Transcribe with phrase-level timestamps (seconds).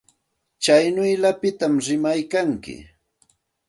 [0.61, 2.75] Tsaynawllapita rimaykanki.